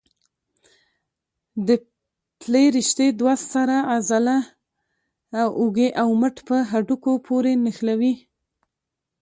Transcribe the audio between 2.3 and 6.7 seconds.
پلې رشتې دوه سره عضله د اوږې او مټ په